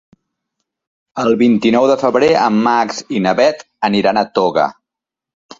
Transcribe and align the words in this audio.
El 1.23 1.35
vint-i-nou 1.41 1.85
de 1.93 1.97
febrer 2.05 2.31
en 2.47 2.57
Max 2.69 3.05
i 3.19 3.21
na 3.27 3.37
Bet 3.41 3.63
aniran 3.91 4.23
a 4.23 4.29
Toga. 4.39 4.69